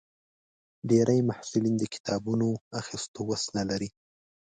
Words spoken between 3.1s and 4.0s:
وس نه لري.